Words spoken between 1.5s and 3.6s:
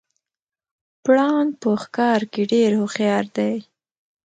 په ښکار کې ډیر هوښیار دی